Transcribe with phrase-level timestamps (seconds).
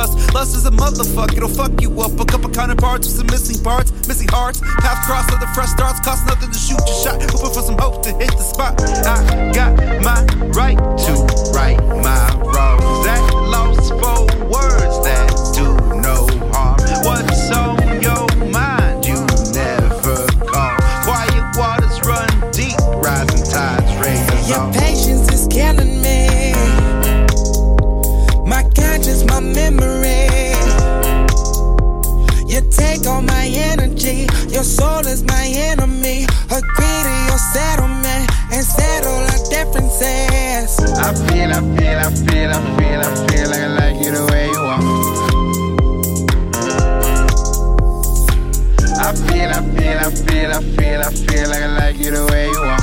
[0.00, 0.34] dust.
[0.34, 2.18] Lust is a motherfucker, it'll fuck you up.
[2.18, 4.60] A couple counterparts with some missing parts, missing hearts.
[4.60, 7.22] Path crossed of the fresh starts, cost nothing to shoot your shot.
[7.30, 8.80] Hoping for some hope to hit the spot.
[9.06, 10.20] I got my
[10.52, 11.12] right to
[11.52, 11.78] right
[12.08, 13.04] my wrongs.
[13.06, 15.79] That lost for words that do
[37.52, 40.78] settlement and settle our differences.
[40.98, 44.24] I feel, I feel, I feel, I feel, I feel like I like you the
[44.30, 44.82] way you are.
[49.02, 52.24] I feel, I feel, I feel, I feel, I feel like I like you the
[52.30, 52.78] way you are.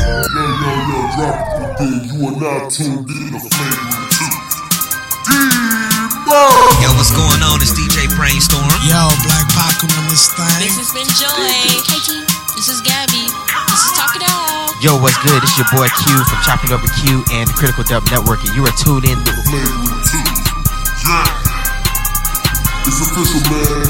[0.00, 1.98] Yo, yo, yo, drop it thing.
[2.06, 4.50] You are now tuned in to Flavor 2.
[6.30, 7.58] Yo, what's going on?
[7.60, 8.70] It's DJ Brainstorm.
[8.86, 10.62] Yo, Black Pac on this thing.
[10.62, 11.50] This has been Joy.
[11.50, 12.22] Hey G,
[12.56, 13.26] this is Gabby.
[13.68, 14.72] This is Talk It Out.
[14.82, 15.42] Yo, what's good?
[15.42, 18.54] It's your boy Q from Chopping Up with Q and the Critical Dub Network, and
[18.56, 20.18] you are tuned in to Flavor 2.
[21.04, 21.26] Yeah.
[22.86, 23.84] It's official, man.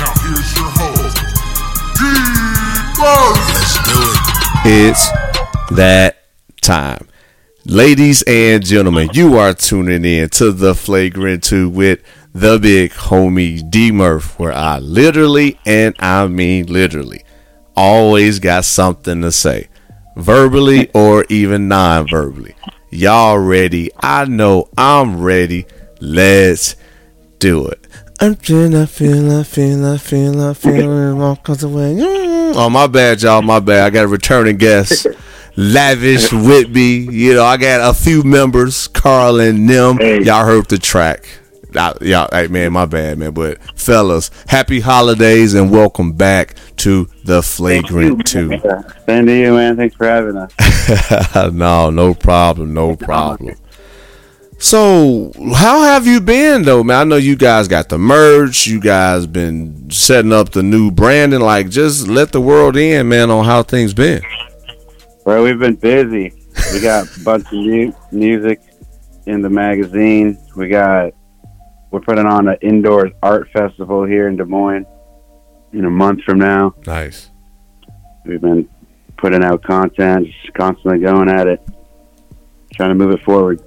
[0.00, 1.20] Now here's your host,
[2.00, 3.38] D-Buzz.
[3.54, 4.18] Let's do it.
[4.64, 5.04] It's
[5.76, 6.24] that
[6.60, 7.08] time.
[7.64, 12.00] Ladies and gentlemen, you are tuning in to the Flagrant 2 with
[12.34, 17.22] the big homie D Murph, where I literally, and I mean literally,
[17.76, 19.68] always got something to say,
[20.16, 22.54] verbally or even non verbally.
[22.90, 23.90] Y'all ready?
[24.00, 25.66] I know I'm ready.
[26.00, 26.76] Let's
[27.38, 27.86] do it.
[28.20, 31.94] I'm feeling, I feel, I feel, I feel, I feel, walk away.
[31.94, 32.52] Mm.
[32.54, 33.42] Oh, my bad, y'all.
[33.42, 33.86] My bad.
[33.86, 35.06] I got a returning guest.
[35.56, 37.08] Lavish Whitby.
[37.10, 39.98] You know, I got a few members, Carl and them.
[40.00, 41.26] Y'all heard the track.
[41.76, 43.32] I, y'all, hey, man, my bad, man.
[43.32, 48.48] But fellas, happy holidays and welcome back to the Flagrant 2.
[49.06, 49.76] Same to you, man.
[49.76, 50.52] Thanks for having us.
[51.52, 53.54] no, no problem, no problem.
[54.58, 56.96] So, how have you been though, man?
[57.00, 58.64] I know you guys got the merch.
[58.64, 61.40] You guys been setting up the new branding.
[61.40, 64.22] Like, just let the world in, man, on how things been.
[65.26, 66.32] Well, we've been busy.
[66.72, 68.60] We got a bunch of new music
[69.26, 70.38] in the magazine.
[70.54, 71.12] We got
[71.92, 74.86] we're putting on an indoor art festival here in Des Moines
[75.72, 76.74] in a month from now.
[76.86, 77.30] Nice.
[78.24, 78.68] We've been
[79.18, 81.60] putting out content, just constantly going at it,
[82.72, 83.62] trying to move it forward.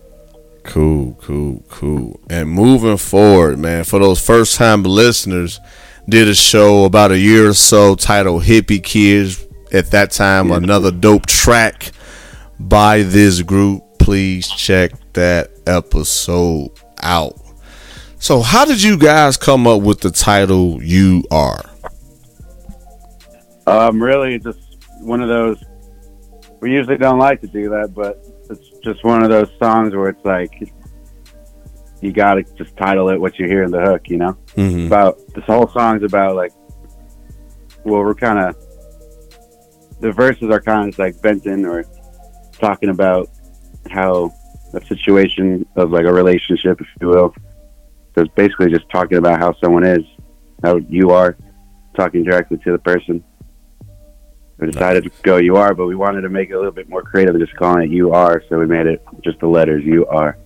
[0.64, 2.20] Cool, cool, cool.
[2.30, 5.60] And moving forward, man, for those first time listeners,
[6.10, 9.46] did a show about a year or so titled Hippie Kids.
[9.72, 11.92] At that time, another dope track
[12.60, 13.84] by this group.
[14.00, 16.72] Please check that episode
[17.02, 17.45] out.
[18.18, 21.62] So, how did you guys come up with the title You Are?
[23.68, 24.60] Um, really, just
[25.02, 25.64] one of those.
[26.62, 30.10] We usually don't like to do that, but it's just one of those songs where
[30.10, 30.72] it's like
[32.02, 34.08] you got to just title it what you hear in the hook.
[34.08, 34.88] You know, Mhm.
[34.88, 36.52] about this whole song's about like.
[37.84, 38.56] Well, we're kind of
[40.00, 41.86] the verses are kind of like venting or
[42.60, 43.30] talking about
[43.92, 44.32] how
[44.74, 47.34] a situation of like a relationship, if you will.
[48.16, 50.04] So it's basically just talking about how someone is,
[50.64, 51.38] how you are,
[51.96, 53.24] talking directly to the person.
[54.58, 56.88] We decided to go you are, but we wanted to make it a little bit
[56.88, 59.84] more creative than just calling it you are, so we made it just the letters
[59.84, 60.38] you are.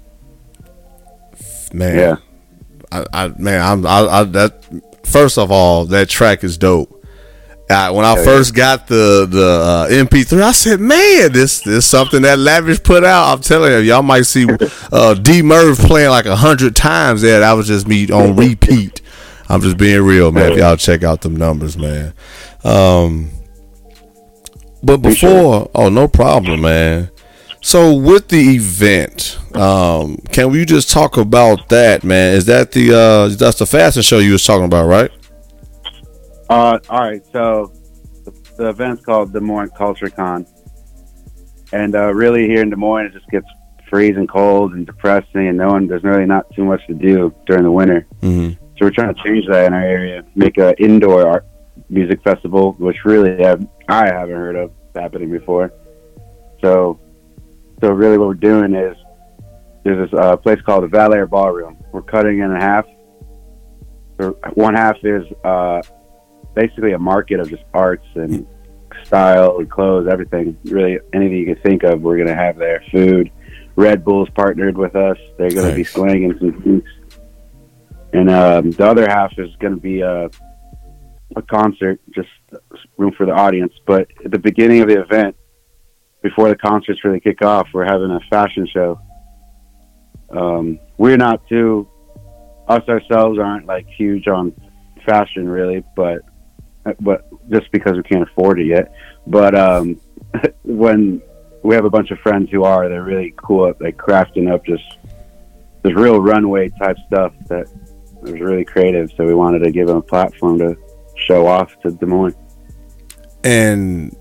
[1.71, 2.15] Man, Yeah.
[2.91, 4.65] I, I man, I'm I, I that
[5.05, 6.98] first of all, that track is dope.
[7.69, 11.85] Uh, when I Hell first got the the uh, MP3, I said, "Man, this this
[11.85, 14.47] something that Lavish put out." I'm telling you, y'all might see
[14.91, 17.21] uh, D Murph playing like a hundred times.
[17.21, 19.01] There, that was just me on repeat.
[19.49, 20.53] I'm just being real, man.
[20.53, 22.13] If y'all check out them numbers, man.
[22.63, 23.31] Um,
[24.83, 27.09] but before, oh, no problem, man.
[27.61, 32.35] So with the event, um, can we just talk about that, man?
[32.35, 35.11] Is that the uh, that's the fashion show you was talking about, right?
[36.49, 37.71] Uh, all right, so
[38.57, 40.45] the event's called Des Moines Culture Con,
[41.71, 43.45] and uh, really here in Des Moines it just gets
[43.87, 47.63] freezing cold and depressing, and no one there's really not too much to do during
[47.63, 48.07] the winter.
[48.21, 48.57] Mhm.
[48.77, 51.45] So we're trying to change that in our area, make an indoor art
[51.89, 55.71] music festival, which really have, I haven't heard of happening before.
[56.61, 56.99] So,
[57.81, 58.95] so really what we're doing is
[59.83, 61.77] there's this uh, place called the Val-Air Ballroom.
[61.91, 62.85] We're cutting it in half.
[64.53, 65.81] One half is uh,
[66.55, 68.45] basically a market of just arts and
[69.05, 70.57] style and clothes, everything.
[70.65, 72.83] Really, anything you can think of, we're gonna have there.
[72.91, 73.31] Food.
[73.75, 75.17] Red Bull's partnered with us.
[75.37, 75.91] They're gonna be Nice.
[75.91, 76.91] slinging some drinks.
[78.11, 80.29] And um, the other half is gonna be uh,
[81.35, 82.27] a concert, just
[82.97, 83.73] room for the audience.
[83.85, 85.35] But at the beginning of the event,
[86.21, 88.99] before the concerts really kick off, we're having a fashion show.
[90.29, 91.87] Um, we're not too,
[92.67, 94.53] us ourselves aren't like huge on
[95.05, 96.21] fashion really, but
[96.99, 98.93] but just because we can't afford it yet.
[99.27, 99.99] But um,
[100.63, 101.21] when
[101.63, 104.65] we have a bunch of friends who are, they're really cool at like crafting up
[104.65, 104.83] just
[105.83, 107.67] this real runway type stuff that
[108.21, 109.11] was really creative.
[109.15, 110.75] So we wanted to give them a platform to
[111.15, 112.35] show off to Des Moines.
[113.43, 114.15] And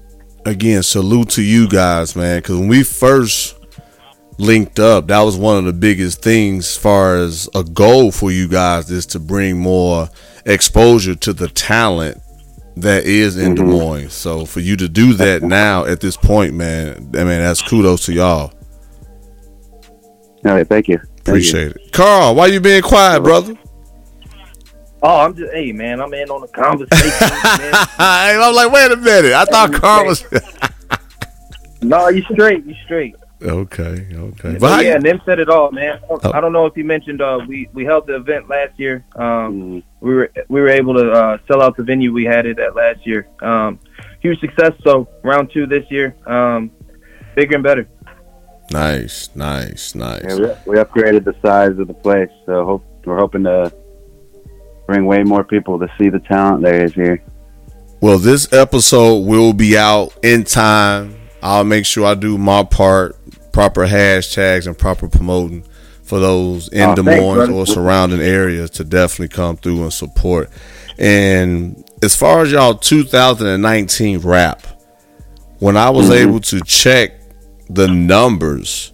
[0.47, 2.39] again, salute to you guys, man.
[2.39, 3.57] Because when we first
[4.39, 8.31] linked up, that was one of the biggest things as far as a goal for
[8.31, 10.09] you guys is to bring more
[10.47, 12.19] exposure to the talent
[12.81, 13.71] that is in Des mm-hmm.
[13.71, 14.13] Moines.
[14.13, 18.07] So for you to do that now at this point, man, I mean that's kudos
[18.07, 18.53] to y'all.
[20.45, 20.99] All right, thank you.
[20.99, 21.33] Thank you.
[21.33, 21.93] Appreciate it.
[21.93, 23.55] Carl, why you being quiet, brother?
[25.03, 27.29] Oh, I'm just hey man, I'm in on the conversation,
[27.59, 28.43] man.
[28.43, 29.33] I'm like, wait a minute.
[29.33, 30.25] I thought Carl was
[31.83, 33.15] No, you straight, you straight.
[33.41, 34.53] Okay, okay.
[34.55, 36.01] But But yeah, you- Nim said it all, man.
[36.11, 36.19] Oh.
[36.33, 39.05] I don't know if you mentioned uh, we we held the event last year.
[39.17, 39.79] Um, Mm-hmm.
[40.07, 42.75] we were we were able to uh, sell out the venue we had it at
[42.75, 43.29] last year.
[43.43, 43.79] Um,
[44.21, 44.73] huge success.
[44.85, 46.71] So round two this year, um,
[47.37, 47.89] bigger and better.
[48.71, 50.23] Nice, nice, nice.
[50.29, 50.35] Yeah,
[50.67, 53.73] we, we upgraded the size of the place, so hope, we're hoping to
[54.87, 57.23] bring way more people to see the talent there is here.
[58.03, 61.15] Well, this episode will be out in time.
[61.43, 63.17] I'll make sure I do my part,
[63.53, 65.65] proper hashtags and proper promoting
[66.03, 70.49] for those in Oh, Des Moines or surrounding areas to definitely come through and support.
[70.99, 74.63] And as far as y'all 2019 rap,
[75.59, 76.29] when I was Mm-hmm.
[76.29, 77.13] able to check
[77.69, 78.93] the numbers,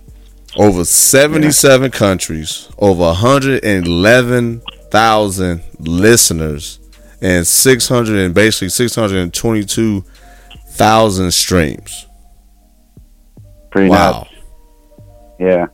[0.56, 6.78] over 77 countries, over 111,000 listeners,
[7.20, 12.06] and 600 and basically 622,000 streams.
[13.70, 14.26] Pretty Wow.
[15.38, 15.66] Yeah,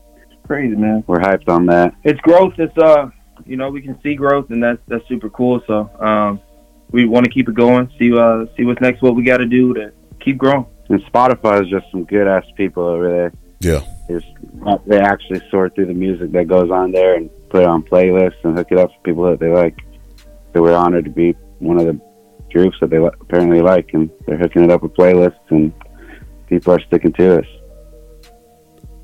[0.46, 1.04] Crazy man.
[1.06, 1.94] we're hyped on that.
[2.04, 2.54] It's growth.
[2.58, 3.10] It's uh,
[3.46, 5.60] you know, we can see growth, and that's that's super cool.
[5.66, 6.40] So um,
[6.90, 7.90] we want to keep it going.
[7.98, 9.02] See uh, see what's next.
[9.02, 10.66] What we got to do to keep growing.
[10.88, 13.32] And Spotify is just some good ass people over there.
[13.60, 13.82] Yeah.
[14.08, 14.26] It's,
[14.86, 18.42] they actually sort through the music that goes on there and put it on playlists
[18.42, 19.78] and hook it up for people that they like.
[20.52, 22.00] So we're honored to be one of the
[22.52, 25.72] groups that they apparently like, and they're hooking it up with playlists, and
[26.48, 27.46] people are sticking to us.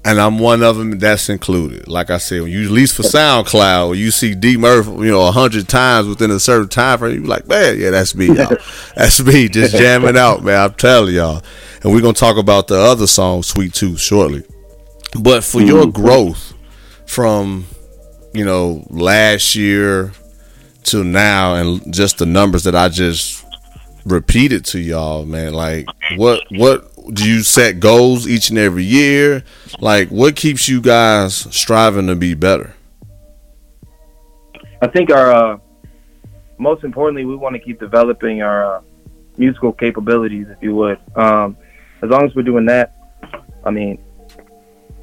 [0.07, 1.89] And I'm one of them that's included.
[1.89, 5.27] Like I said, when you at least for SoundCloud, you see D Murph, you know,
[5.27, 8.57] a hundred times within a certain time frame, you like, man, yeah, that's me, y'all.
[8.95, 10.61] that's me, just jamming out, man.
[10.63, 11.43] I'm telling y'all.
[11.83, 14.45] And we're gonna talk about the other song, Sweet Tooth, shortly.
[15.21, 16.01] But for your mm-hmm.
[16.01, 16.55] growth
[17.07, 17.67] from,
[18.33, 20.13] you know, last year
[20.85, 23.45] to now, and just the numbers that I just
[24.05, 25.53] repeated to y'all, man.
[25.53, 29.45] Like, what what do you set goals each and every year?
[29.81, 32.75] Like, what keeps you guys striving to be better?
[34.83, 35.59] I think our uh,
[36.59, 38.81] most importantly, we want to keep developing our uh,
[39.37, 40.99] musical capabilities, if you would.
[41.15, 41.57] Um,
[42.03, 42.95] as long as we're doing that,
[43.65, 43.99] I mean,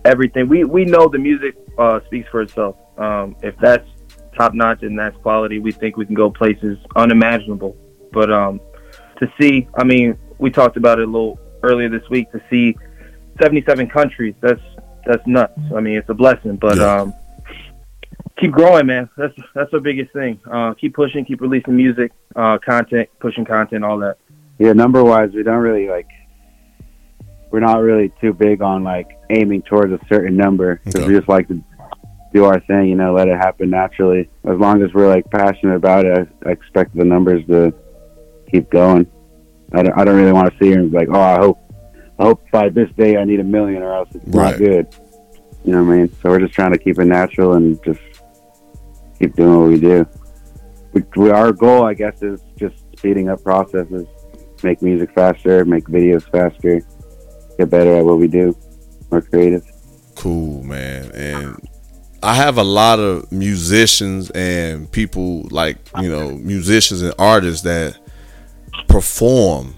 [0.05, 2.75] everything we we know the music uh, speaks for itself.
[2.97, 3.87] Um, if that's
[4.37, 7.75] top notch and that's quality, we think we can go places unimaginable.
[8.11, 8.61] But um,
[9.19, 12.31] to see, I mean, we talked about it a little earlier this week.
[12.31, 12.75] To see
[13.41, 14.61] 77 countries, that's
[15.05, 15.59] that's nuts.
[15.75, 16.57] I mean, it's a blessing.
[16.57, 17.01] But Yeah.
[17.01, 17.13] um,
[18.39, 19.09] keep growing, man.
[19.17, 20.39] That's that's our biggest thing.
[20.49, 24.17] Uh, keep pushing, keep releasing music, uh, content, pushing content, all that.
[24.59, 26.07] Yeah, number wise, we don't really like.
[27.51, 31.07] We're not really too big on like aiming towards a certain number because Okay.
[31.07, 31.63] we just like to
[32.33, 34.27] do our thing, you know, let it happen naturally.
[34.43, 37.71] As long as we're like passionate about it, I, I expect the numbers to
[38.51, 39.05] keep going.
[39.73, 41.59] I don't, I don't really want to see here and be like, oh, I hope,
[42.19, 44.51] I hope by this day I need a million or else it's Right.
[44.51, 44.95] not good.
[45.65, 46.15] You know what I mean?
[46.21, 48.01] So we're just trying to keep it natural and just
[49.19, 50.05] keep doing what we do.
[50.93, 54.07] We, we, our goal, I guess, is just speeding up processes
[54.63, 56.81] make music faster, make videos faster,
[57.57, 58.55] get better at what we do,
[59.11, 59.63] more creative.
[60.15, 61.11] Cool, man.
[61.13, 61.69] And
[62.21, 67.97] I have a lot of musicians and people like, you know, musicians and artists that
[68.87, 69.75] perform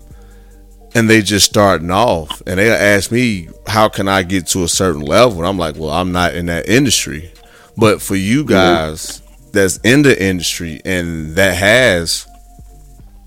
[0.94, 4.68] and they just starting off and they ask me how can I get to a
[4.68, 5.40] certain level?
[5.40, 7.32] And I'm like, well, I'm not in that industry.
[7.78, 9.22] But for you guys
[9.52, 12.26] that's in the industry and that has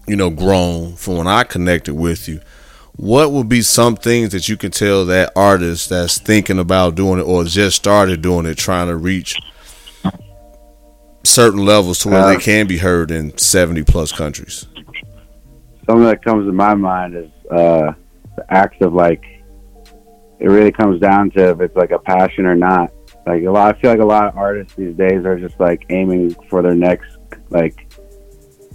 [0.07, 2.41] you know grown from when I connected with you,
[2.97, 7.19] what would be some things that you can tell that artist that's thinking about doing
[7.21, 9.37] it or just started doing it trying to reach
[11.25, 14.67] certain levels to where Uh, they can be heard in 70 plus countries
[15.88, 17.92] Something that comes to my mind is uh,
[18.37, 19.25] the act of like,
[20.38, 22.92] it really comes down to if it's like a passion or not.
[23.26, 25.87] Like a lot, I feel like a lot of artists these days are just like
[25.88, 27.16] aiming for their next
[27.50, 27.90] like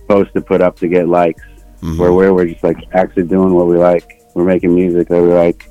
[0.07, 1.43] post to put up to get likes.
[1.97, 4.23] Where we're, we're just like actually doing what we like.
[4.35, 5.69] We're making music that we like,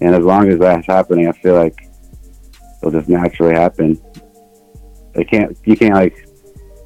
[0.00, 1.76] and as long as that's happening, I feel like
[2.78, 4.02] it'll just naturally happen.
[5.14, 5.56] It can't.
[5.64, 6.28] You can't like.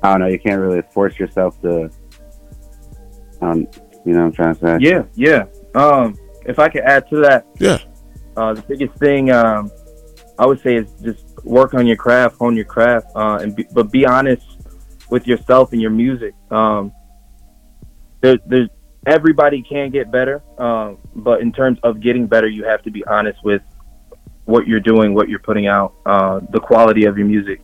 [0.03, 0.27] I don't know.
[0.27, 1.91] You can't really force yourself to.
[3.41, 3.67] Um,
[4.09, 4.79] you know what I'm trying to say?
[4.81, 5.45] Yeah, yeah.
[5.75, 7.79] Um, if I could add to that, yeah.
[8.37, 9.71] Uh, the biggest thing um,
[10.39, 13.67] I would say is just work on your craft, hone your craft, uh, and be,
[13.73, 14.47] but be honest
[15.11, 16.35] with yourself and your music.
[16.51, 16.93] Um,
[18.23, 18.71] there, there's
[19.07, 23.05] everybody can get better, um, but in terms of getting better, you have to be
[23.05, 23.61] honest with
[24.47, 27.61] what you're doing, what you're putting out, uh, the quality of your music.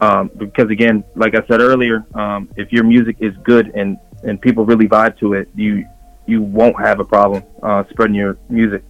[0.00, 4.40] Um, because again, like I said earlier, um, if your music is good and and
[4.40, 5.86] people really vibe to it, you
[6.26, 8.84] you won't have a problem uh, spreading your music.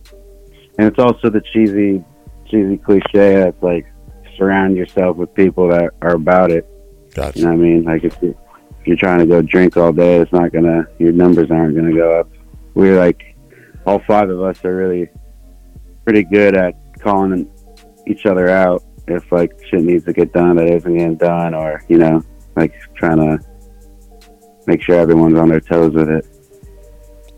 [0.78, 2.04] And it's also the cheesy,
[2.46, 3.86] cheesy cliche that's like
[4.36, 6.66] surround yourself with people that are about it.
[7.14, 7.38] Gotcha.
[7.38, 7.84] You know what I mean?
[7.84, 8.36] Like if, you,
[8.80, 10.86] if you're trying to go drink all day, it's not gonna.
[10.98, 12.30] Your numbers aren't gonna go up.
[12.74, 13.36] We're like,
[13.86, 15.08] all five of us are really
[16.04, 17.48] pretty good at calling
[18.06, 21.84] each other out if like shit needs to get done that isn't getting done, or
[21.88, 22.22] you know,
[22.56, 23.44] like trying to
[24.68, 26.26] make sure everyone's on their toes with it.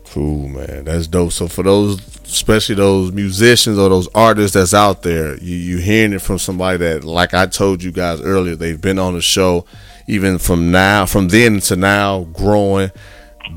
[0.05, 0.83] Cool, man.
[0.83, 1.31] That's dope.
[1.31, 6.11] So for those, especially those musicians or those artists that's out there, you you hearing
[6.11, 9.65] it from somebody that, like I told you guys earlier, they've been on the show,
[10.07, 12.91] even from now, from then to now, growing,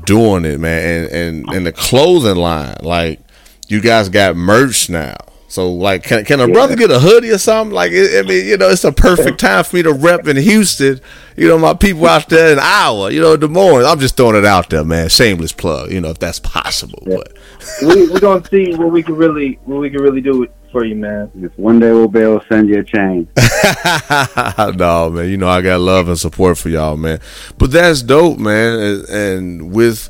[0.05, 0.85] doing it, man.
[0.85, 3.19] And and and the clothing line, like
[3.67, 5.17] you guys got merch now.
[5.55, 7.73] So like, can can a brother get a hoodie or something?
[7.73, 10.35] Like, it, I mean, you know, it's a perfect time for me to rep in
[10.35, 10.99] Houston.
[11.37, 13.09] You know, my people out there in Iowa.
[13.09, 13.85] You know, Des Moines.
[13.85, 15.07] I'm just throwing it out there, man.
[15.07, 15.93] Shameless plug.
[15.93, 17.01] You know, if that's possible.
[17.05, 17.37] But
[17.81, 20.95] we, we're gonna see what we can really what we can really do for you,
[20.95, 21.31] man.
[21.39, 23.29] Just one day we'll be able to send you a chain.
[24.77, 25.29] no, man.
[25.29, 27.21] You know I got love and support for y'all, man.
[27.57, 28.77] But that's dope, man.
[28.77, 30.09] And, and with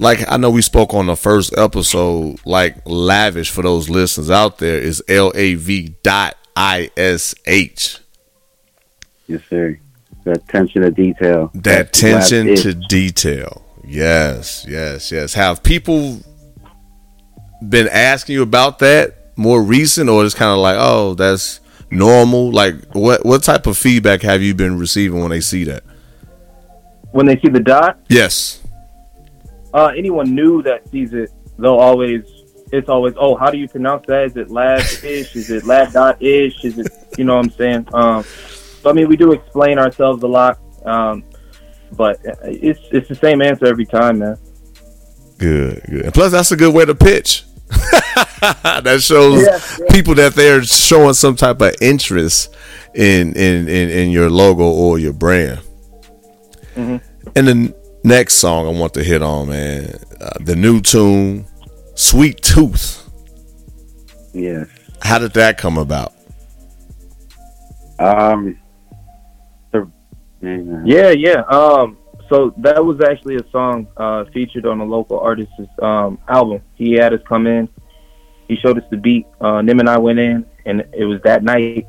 [0.00, 4.58] like I know we spoke on the first episode, like lavish for those listeners out
[4.58, 7.98] there is L A V dot I S H.
[9.28, 9.78] Yes, sir.
[10.24, 11.50] That attention to detail.
[11.54, 13.64] That the attention to detail.
[13.84, 15.34] Yes, yes, yes.
[15.34, 16.20] Have people
[17.66, 22.50] been asking you about that more recent, or it's kind of like, oh, that's normal?
[22.50, 25.84] Like, what what type of feedback have you been receiving when they see that?
[27.12, 28.59] When they see the dot, Yes.
[29.74, 32.22] Uh, anyone new that sees it, they'll always
[32.72, 34.24] it's always oh how do you pronounce that?
[34.26, 35.34] Is it lad ish?
[35.36, 36.64] Is it lad dot ish?
[36.64, 37.88] Is it you know what I'm saying?
[37.92, 41.24] Um, so I mean we do explain ourselves a lot, um,
[41.92, 44.36] but it's it's the same answer every time, man.
[45.38, 46.04] Good, good.
[46.04, 47.44] And plus, that's a good way to pitch.
[47.70, 49.92] that shows Yeah, yeah.
[49.94, 52.54] people that they're showing some type of interest
[52.94, 55.60] in in in, in your logo or your brand.
[56.76, 57.00] Mhm.
[57.36, 57.74] And the n-
[58.04, 61.44] next song I want to hit on, man, uh, the new tune,
[61.94, 63.08] "Sweet Tooth."
[64.32, 64.68] Yes.
[65.02, 66.12] How did that come about?
[67.98, 68.58] Um.
[69.72, 69.90] the-
[70.40, 70.82] yeah.
[70.84, 71.40] Yeah, yeah.
[71.48, 76.62] Um, so that was actually a song uh, featured on a local artist's um, album.
[76.74, 77.68] He had us come in.
[78.48, 79.26] He showed us the beat.
[79.40, 81.86] Uh, Nim and I went in, and it was that night.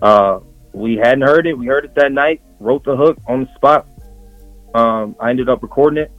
[0.00, 0.40] Uh,
[0.72, 1.56] we hadn't heard it.
[1.58, 2.42] We heard it that night.
[2.60, 3.86] Wrote the hook on the spot.
[4.74, 6.12] Um, I ended up recording it,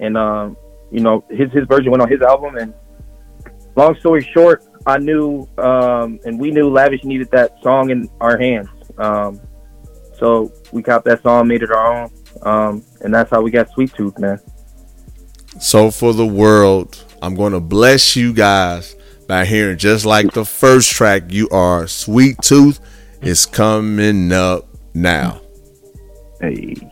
[0.00, 0.56] and um,
[0.90, 2.56] you know his his version went on his album.
[2.56, 2.74] And
[3.76, 8.38] long story short, I knew, um, and we knew Lavish needed that song in our
[8.38, 8.68] hands.
[8.98, 9.40] Um,
[10.18, 12.10] so we copped that song, made it our own,
[12.42, 14.38] um, and that's how we got Sweet Tooth, man.
[15.58, 18.94] So for the world, I'm going to bless you guys
[19.26, 21.32] by hearing just like the first track.
[21.32, 22.80] You are "Sweet Tooth"
[23.22, 25.40] is coming up now.
[26.40, 26.91] Hey.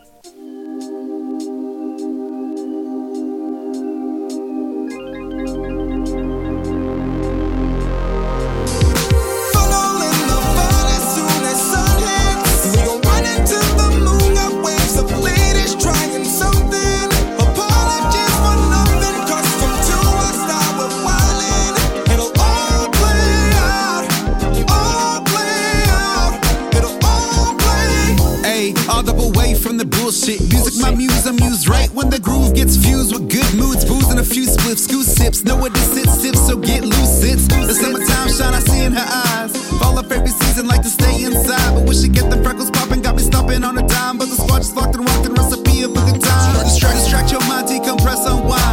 [29.29, 30.41] away from the bullshit.
[30.49, 34.09] Music, my muse, I'm used right when the groove gets fused with good moods, booze,
[34.09, 34.89] and a few spliffs.
[34.89, 37.23] Goose sips, know what to sit, sips, so get loose.
[37.23, 39.51] It's the summertime shine I see in her eyes.
[39.79, 41.75] Fall off every season, like to stay inside.
[41.75, 44.17] But when she get the freckles popping, got me stopping on a dime.
[44.17, 46.63] But the squad is locked and rocked, and recipe of a good time.
[46.63, 48.70] Distract, distract your mind, decompress, unwind.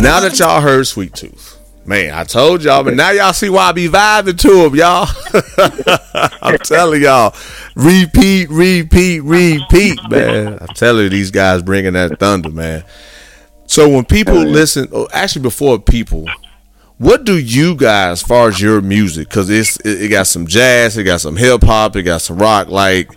[0.00, 3.68] Now that y'all heard Sweet Tooth, man, I told y'all, but now y'all see why
[3.68, 5.06] I be vibing to him, y'all.
[6.42, 7.34] I'm telling y'all,
[7.76, 10.56] repeat, repeat, repeat, man.
[10.58, 12.82] I'm telling you, these guys bringing that thunder, man.
[13.66, 16.26] So when people listen, oh, actually before people,
[16.96, 20.46] what do you guys, as far as your music, because it's it, it got some
[20.46, 22.68] jazz, it got some hip hop, it got some rock.
[22.68, 23.10] Like,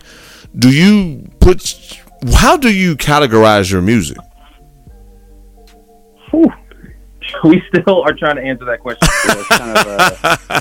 [0.58, 1.98] do you put?
[2.34, 4.18] How do you categorize your music?
[6.30, 6.52] Whew.
[7.44, 9.08] We still are trying to answer that question.
[9.24, 9.86] It's kind of,
[10.24, 10.60] uh,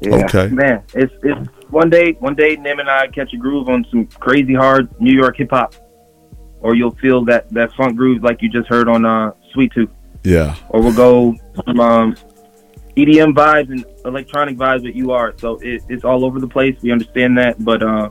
[0.00, 0.24] yeah.
[0.24, 0.48] Okay.
[0.48, 4.06] Man, it's it's one day one day Nim and I catch a groove on some
[4.06, 5.74] crazy hard New York hip hop.
[6.60, 9.88] Or you'll feel that, that funk groove like you just heard on uh, Sweet Tooth.
[10.24, 10.54] Yeah.
[10.68, 12.14] Or we'll go some um,
[12.96, 16.76] EDM vibes and electronic vibes with are, So it, it's all over the place.
[16.82, 18.10] We understand that, but uh,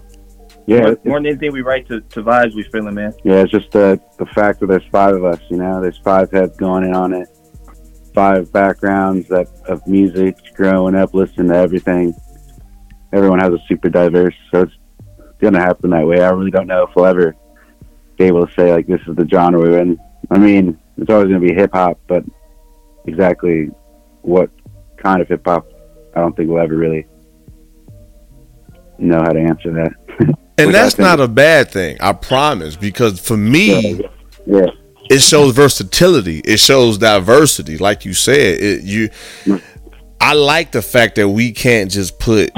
[0.69, 3.11] Yeah, more, than anything, we write to, to vibes we feeling, man.
[3.23, 5.39] Yeah, it's just the the fact that there's five of us.
[5.49, 7.27] You know, there's five heads going in on it,
[8.13, 12.13] five backgrounds that of music, growing up, listening to everything.
[13.11, 14.73] Everyone has a super diverse, so it's
[15.39, 16.21] gonna happen that way.
[16.21, 17.35] I really don't know if we'll ever
[18.19, 19.97] be able to say like this is the genre we're in.
[20.29, 22.23] I mean, it's always gonna be hip hop, but
[23.07, 23.71] exactly
[24.21, 24.51] what
[24.97, 25.67] kind of hip hop,
[26.15, 27.07] I don't think we'll ever really
[28.99, 30.37] know how to answer that.
[30.59, 34.01] And that's not a bad thing, I promise, because for me,
[34.45, 34.67] yeah.
[35.09, 36.39] it shows versatility.
[36.39, 38.59] It shows diversity, like you said.
[38.61, 39.09] It, you,
[40.19, 42.51] I like the fact that we can't just put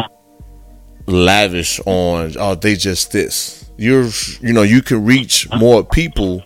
[1.07, 2.35] lavish on.
[2.39, 3.69] Oh, they just this.
[3.77, 4.09] You're,
[4.41, 6.43] you know, you can reach more people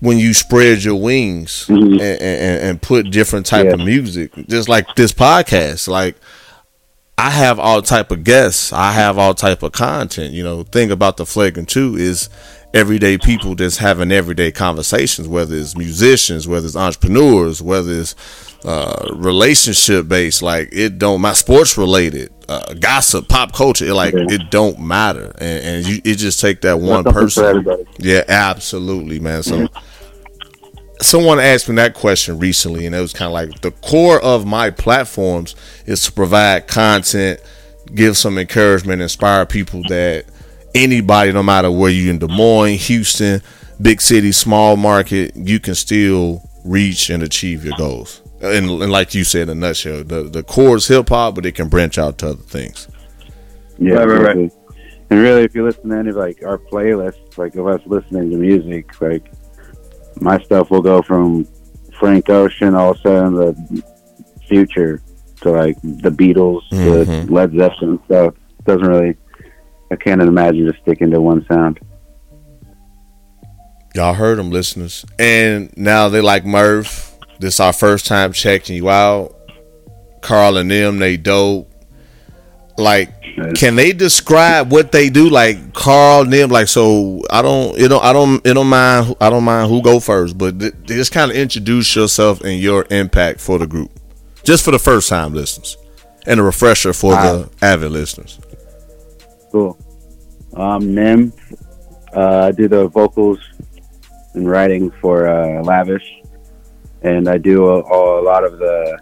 [0.00, 4.32] when you spread your wings and, and, and put different type of music.
[4.48, 6.16] Just like this podcast, like.
[7.20, 8.72] I have all type of guests.
[8.72, 10.32] I have all type of content.
[10.32, 12.30] You know, thing about the flagrant two is
[12.72, 18.16] everyday people that's having everyday conversations, whether it's musicians, whether it's entrepreneurs, whether it's
[18.64, 24.14] uh, relationship based, like it don't my sports related, uh, gossip, pop culture, it like
[24.14, 27.86] it don't matter, and, and you it just take that one person.
[27.98, 29.42] Yeah, absolutely, man.
[29.42, 29.68] So
[31.00, 34.46] someone asked me that question recently, and it was kind of like the core of
[34.46, 35.54] my platforms
[35.86, 37.40] is to provide content,
[37.94, 40.26] give some encouragement, inspire people that
[40.74, 43.42] anybody, no matter where you in Des Moines, Houston,
[43.80, 48.22] big city, small market, you can still reach and achieve your goals.
[48.42, 51.44] And, and like you said in a nutshell, the the core is hip hop, but
[51.44, 52.88] it can branch out to other things.
[53.78, 54.52] Yeah, Right, right, right.
[55.10, 58.30] And really, if you listen to any of like our playlists, like of us listening
[58.30, 59.30] to music, like
[60.20, 61.46] my stuff will go from
[61.98, 63.82] Frank Ocean, all of a sudden the
[64.48, 65.02] future
[65.42, 67.26] to like the Beatles Mhm.
[67.26, 68.34] to Led Zeppelin stuff.
[68.64, 69.16] Doesn't really,
[69.90, 71.80] I can't imagine just sticking to one sound.
[73.94, 75.04] Y'all heard them, listeners.
[75.18, 77.16] And now they like Murph.
[77.40, 79.34] This our first time checking you out.
[80.20, 81.69] Carl and them, they dope.
[82.80, 83.12] Like,
[83.54, 85.28] can they describe what they do?
[85.28, 87.22] Like Carl and them, like so.
[87.30, 89.14] I don't, you know, I don't, it don't mind.
[89.20, 92.86] I don't mind who go first, but th- just kind of introduce yourself and your
[92.90, 93.90] impact for the group,
[94.42, 95.76] just for the first time listeners,
[96.26, 98.38] and a refresher for the avid listeners.
[99.52, 99.78] Cool.
[100.54, 101.32] Um, Nim,
[102.14, 103.38] uh, I do the vocals
[104.34, 106.20] and writing for uh, Lavish,
[107.02, 108.98] and I do a, a lot of the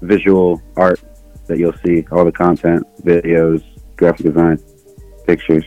[0.00, 1.00] visual art
[1.48, 3.62] that you'll see, all the content, videos,
[3.96, 4.58] graphic design,
[5.26, 5.64] pictures.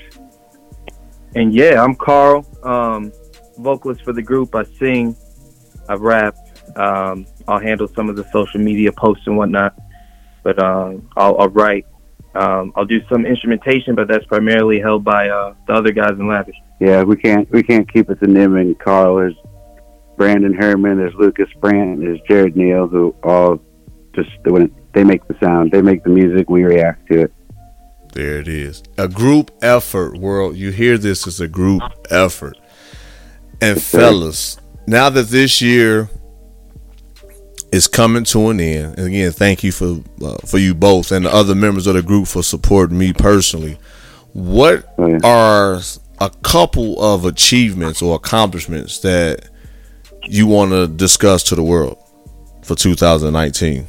[1.36, 3.12] And yeah, I'm Carl, um,
[3.58, 4.56] vocalist for the group.
[4.56, 5.16] I sing,
[5.90, 6.36] I rap.
[6.76, 9.76] Um, I'll handle some of the social media posts and whatnot.
[10.44, 11.86] But um, I'll, I'll write.
[12.34, 16.28] Um, I'll do some instrumentation, but that's primarily held by uh, the other guys in
[16.28, 16.56] Lavish.
[16.80, 19.18] Yeah, we can't we can't keep it to Nim and Carl.
[19.18, 19.36] There's
[20.18, 23.60] Brandon Herman, there's Lucas Brandt, there's Jared Neal, who all
[24.14, 27.34] just when they make the sound, they make the music, we react to it.
[28.14, 28.84] There it is.
[28.98, 30.58] A group effort, world.
[30.58, 32.58] You hear this as a group effort.
[33.62, 36.10] And fellas, now that this year
[37.72, 41.26] is coming to an end, and again, thank you for uh, for you both and
[41.26, 43.78] the other members of the group for supporting me personally.
[44.34, 44.86] What
[45.24, 45.80] are
[46.20, 49.50] a couple of achievements or accomplishments that
[50.24, 51.98] you want to discuss to the world
[52.64, 53.88] for 2019?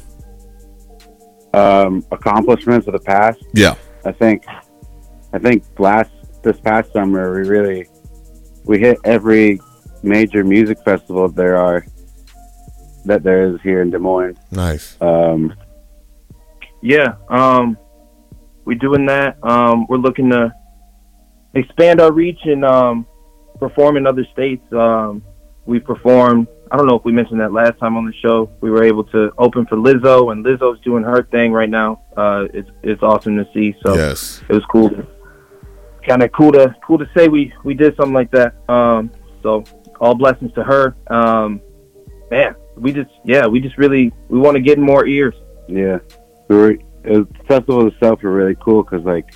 [1.53, 3.39] Um, accomplishments of the past.
[3.53, 3.75] Yeah.
[4.05, 4.43] I think,
[5.33, 6.11] I think last
[6.41, 7.87] this past summer we really
[8.65, 9.59] we hit every
[10.01, 11.85] major music festival there are
[13.05, 14.37] that there is here in Des Moines.
[14.51, 14.97] Nice.
[15.01, 15.53] Um,
[16.81, 17.77] Yeah, um,
[18.65, 19.37] we're doing that.
[19.43, 20.51] Um, we're looking to
[21.53, 23.05] expand our reach and um,
[23.59, 24.65] perform in other states.
[24.73, 25.23] Um,
[25.65, 26.47] we performed.
[26.71, 28.49] I don't know if we mentioned that last time on the show.
[28.61, 32.01] We were able to open for Lizzo, and Lizzo's doing her thing right now.
[32.17, 33.75] Uh, it's it's awesome to see.
[33.85, 34.41] So Yes.
[34.49, 34.89] it was cool.
[36.07, 38.55] Kind of cool to cool to say we we did something like that.
[38.69, 39.63] Um, so
[39.99, 40.95] all blessings to her.
[41.07, 41.61] Um,
[42.31, 45.35] man, we just yeah, we just really we want to get in more ears.
[45.67, 45.99] Yeah,
[46.49, 46.71] we were.
[46.71, 49.33] It, the festival itself were really cool because like,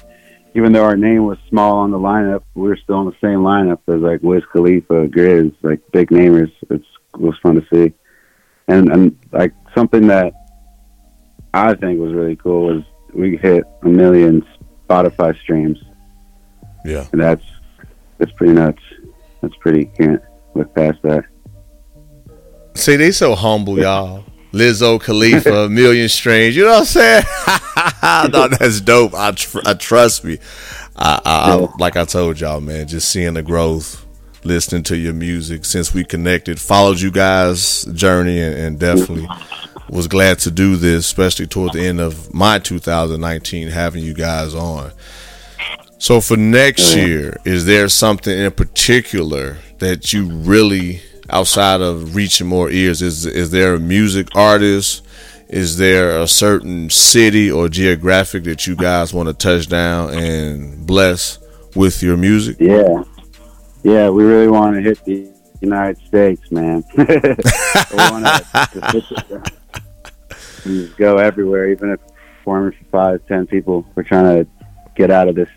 [0.56, 3.40] even though our name was small on the lineup, we were still in the same
[3.40, 6.52] lineup as like Wiz Khalifa, GRiZ, like big namers.
[6.70, 7.94] It's it was fun to see,
[8.68, 10.34] and and like something that
[11.54, 14.46] I think was really cool was we hit a million
[14.90, 15.80] Spotify streams,
[16.86, 17.06] Yeah.
[17.12, 17.44] and that's
[18.18, 18.82] that's pretty nuts.
[19.42, 19.86] That's pretty.
[19.86, 20.22] Can't
[20.56, 21.24] look past that.
[22.76, 24.24] See, they so humble, y'all.
[24.54, 26.56] Lizzo, Khalifa, a million strange.
[26.56, 27.24] You know what I'm saying?
[28.32, 29.14] no, that's dope.
[29.14, 30.40] I, tr- I trust me.
[30.96, 32.88] I, I, I like I told y'all, man.
[32.88, 34.06] Just seeing the growth,
[34.48, 39.28] listening to your music since we connected, followed you guys' journey, and, and definitely
[39.90, 44.56] was glad to do this, especially toward the end of my 2019, having you guys
[44.56, 44.92] on.
[46.00, 52.48] So for next year, is there something in particular that you really, outside of reaching
[52.48, 55.04] more ears, is is there a music artist?
[55.50, 60.86] Is there a certain city or geographic that you guys want to touch down and
[60.86, 61.40] bless
[61.74, 62.58] with your music?
[62.60, 63.04] Yeah,
[63.84, 66.84] yeah, we really want to hit the United States, man.
[66.98, 68.26] we want
[70.64, 72.00] to go everywhere, even if
[72.44, 73.86] for five, ten people.
[73.96, 74.50] We're trying to
[74.96, 75.50] get out of this.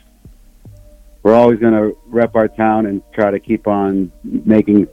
[1.23, 4.89] We're always going to rep our town and try to keep on making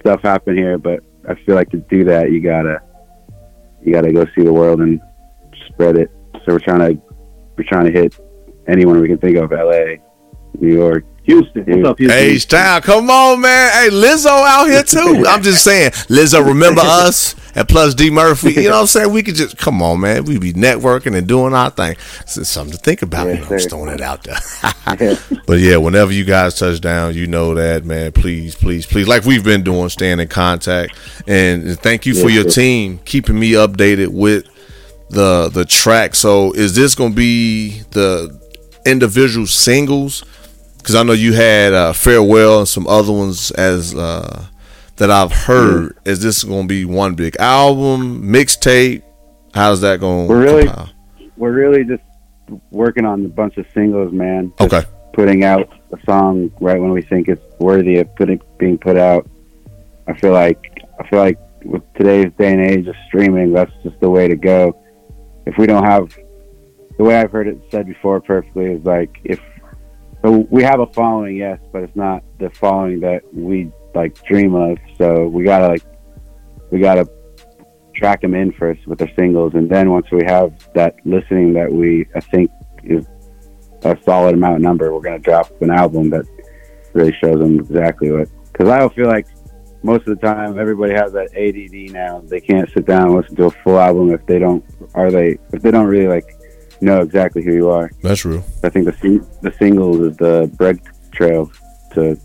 [0.00, 0.76] stuff happen here.
[0.76, 2.82] But I feel like to do that, you gotta
[3.82, 5.00] you gotta go see the world and
[5.68, 6.10] spread it.
[6.44, 7.02] So we're trying to
[7.56, 8.18] we're trying to hit
[8.66, 10.00] anyone we can think of: L.A.,
[10.58, 11.64] New York, Houston.
[11.64, 11.86] What's mm.
[11.86, 12.18] up, Houston?
[12.18, 13.72] H Town, come on, man.
[13.72, 15.24] Hey, Lizzo out here too.
[15.28, 17.34] I'm just saying, Lizzo, remember us?
[17.54, 19.12] And plus D Murphy, you know what I'm saying?
[19.12, 20.24] We could just come on, man.
[20.24, 21.96] We be networking and doing our thing.
[22.26, 23.26] So it's something to think about.
[23.26, 24.38] Yes, you know, I'm just throwing it out there.
[25.46, 28.12] but yeah, whenever you guys touch down, you know that, man.
[28.12, 30.96] Please, please, please, like we've been doing, staying in contact.
[31.26, 32.60] And thank you for Yes, your sir.
[32.60, 34.46] team keeping me updated with
[35.10, 36.14] the the track.
[36.14, 38.38] So is this gonna be the
[38.86, 40.24] individual singles?
[40.88, 44.46] Because I know you had uh, farewell and some other ones as uh,
[44.96, 45.98] that I've heard.
[46.06, 49.02] Is this gonna be one big album mixtape?
[49.52, 50.28] How's that going?
[50.28, 50.70] We're really
[51.36, 52.02] we're really just
[52.70, 54.50] working on a bunch of singles, man.
[54.58, 54.88] Just Okay.
[55.12, 59.28] Putting out a song right when we think it's worthy of putting being put out.
[60.06, 64.00] I feel like I feel like with today's day and age of streaming, that's just
[64.00, 64.74] the way to go.
[65.44, 66.16] If we don't have
[66.96, 69.38] the way I've heard it said before perfectly is like if
[70.22, 74.54] so we have a following, yes, but it's not the following that we like dream
[74.54, 74.78] of.
[74.96, 75.82] So we gotta like
[76.70, 77.08] we gotta
[77.94, 81.72] track them in first with their singles, and then once we have that listening that
[81.72, 82.50] we I think
[82.82, 83.06] is
[83.82, 86.24] a solid amount number, we're gonna drop an album that
[86.94, 88.28] really shows them exactly what.
[88.52, 89.28] Because I don't feel like
[89.82, 92.22] most of the time everybody has that ADD now.
[92.26, 95.38] They can't sit down and listen to a full album if they don't are they
[95.52, 96.37] if they don't really like
[96.80, 97.90] know exactly who you are.
[98.02, 98.42] That's true.
[98.62, 100.80] I think the sing- the singles is the bread
[101.12, 101.50] trail
[101.94, 102.18] to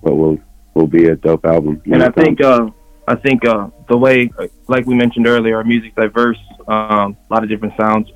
[0.00, 0.38] what will
[0.74, 1.82] will be a dope album.
[1.86, 2.70] And I think uh,
[3.08, 4.30] I think uh, the way,
[4.68, 6.38] like we mentioned earlier, our music's diverse.
[6.68, 8.08] Um, a lot of different sounds.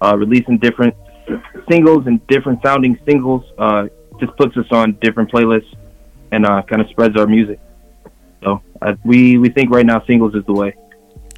[0.00, 0.94] Uh, releasing different
[1.68, 3.88] singles and different sounding singles uh,
[4.20, 5.74] just puts us on different playlists
[6.32, 7.58] and uh, kind of spreads our music.
[8.42, 10.74] So uh, we we think right now singles is the way.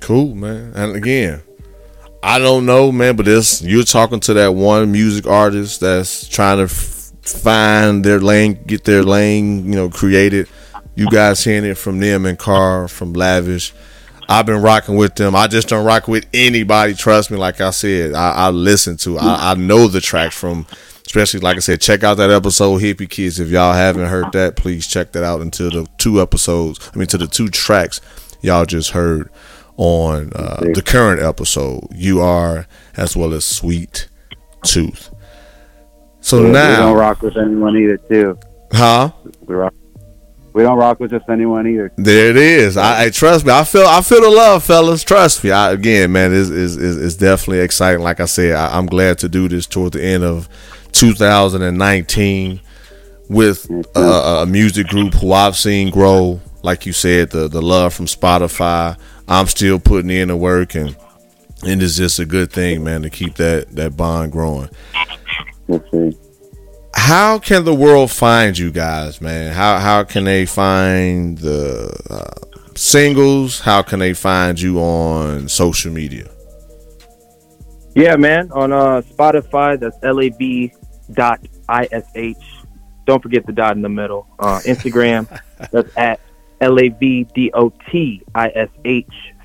[0.01, 0.73] Cool, man.
[0.75, 1.43] And again,
[2.23, 6.59] I don't know, man, but this you're talking to that one music artist that's trying
[6.59, 10.49] to f- find their lane, get their lane, you know, created.
[10.95, 13.73] You guys hearing it from them and Carr from Lavish.
[14.29, 15.37] I've been rocking with them.
[15.37, 16.95] I just don't rock with anybody.
[16.95, 19.17] Trust me, like I said, I, I listen to.
[19.19, 20.67] I, I know the tracks from,
[21.07, 21.81] especially like I said.
[21.81, 23.39] Check out that episode, Hippie Kids.
[23.39, 25.41] If y'all haven't heard that, please check that out.
[25.41, 28.01] Into the two episodes, I mean, to the two tracks
[28.41, 29.31] y'all just heard
[29.79, 31.87] on uh, the current episode.
[31.95, 34.09] You are as well as Sweet
[34.65, 35.11] Tooth.
[36.21, 38.39] So now, we don't rock with anyone either, too.
[38.73, 39.13] huh?
[39.47, 39.73] We rock.
[40.53, 41.93] We don't rock with just anyone either.
[41.97, 42.77] There it is.
[42.77, 43.53] I, I trust me.
[43.53, 45.05] I feel I feel the love, fellas.
[45.05, 45.53] Trust me.
[45.53, 48.03] I, again, man, is is is definitely exciting.
[48.03, 50.49] Like I said, I, I'm glad to do this toward the end of
[50.93, 52.61] 2019
[53.29, 54.01] with a,
[54.43, 56.41] a music group who I've seen grow.
[56.63, 58.99] Like you said, the the love from Spotify.
[59.29, 60.97] I'm still putting in the work, and
[61.67, 64.71] and it's just a good thing, man, to keep that that bond growing.
[65.67, 65.85] Let's
[66.95, 69.55] how can the world find you guys, man?
[69.55, 73.61] How how can they find the uh, singles?
[73.61, 76.29] How can they find you on social media?
[77.95, 78.51] Yeah, man.
[78.53, 81.41] On uh, Spotify, that's lav dot
[82.15, 82.37] ish.
[83.07, 84.27] Don't forget the dot in the middle.
[84.39, 85.27] Uh, Instagram,
[85.71, 86.21] that's at
[86.61, 88.23] lavdotish.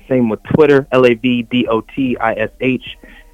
[0.08, 2.80] Same with Twitter, lavdotish.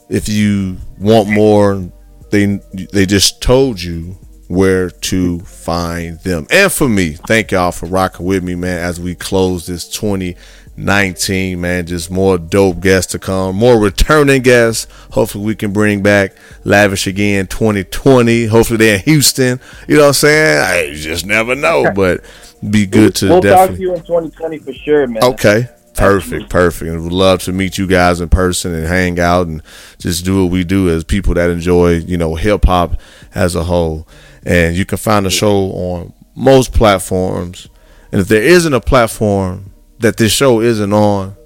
[0.08, 1.90] If you want more,
[2.34, 4.16] they they just told you
[4.48, 6.46] where to find them.
[6.50, 11.60] And for me, thank y'all for rocking with me, man, as we close this 2019,
[11.60, 11.86] man.
[11.86, 14.86] Just more dope guests to come, more returning guests.
[15.12, 18.46] Hopefully, we can bring back Lavish again 2020.
[18.46, 19.60] Hopefully, they're in Houston.
[19.86, 20.90] You know what I'm saying?
[20.90, 22.24] I just never know, but
[22.68, 23.66] be good to we'll definitely.
[23.68, 25.22] talk to you in 2020 for sure, man.
[25.22, 25.68] Okay.
[25.94, 26.90] Perfect, perfect.
[26.90, 29.62] And would love to meet you guys in person and hang out and
[29.98, 33.00] just do what we do as people that enjoy, you know, hip hop
[33.34, 34.06] as a whole.
[34.44, 37.68] And you can find the show on most platforms.
[38.12, 41.36] And if there isn't a platform that this show isn't on,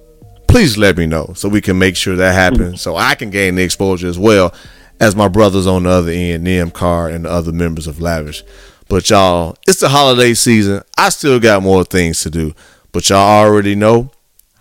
[0.46, 2.78] please let me know so we can make sure that happens mm.
[2.78, 4.54] so I can gain the exposure as well
[4.98, 8.42] as my brothers on the other end, Nim Carr and the other members of Lavish.
[8.88, 10.82] But y'all, it's the holiday season.
[10.96, 12.54] I still got more things to do.
[12.90, 14.10] But y'all already know